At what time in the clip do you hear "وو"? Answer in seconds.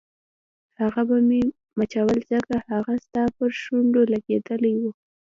4.77-4.91